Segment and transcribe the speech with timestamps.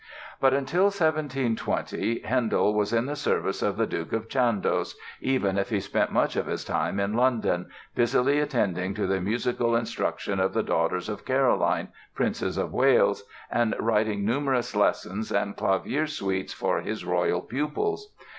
[0.39, 5.69] But until 1720 Handel was in the service of the Duke of Chandos, even if
[5.69, 10.53] he spent much of his time in London, busily attending to the musical instruction of
[10.55, 16.81] the daughters of Caroline, Princess of Wales, and writing numerous "Lessons" and clavier suites for
[16.81, 18.11] his royal pupils.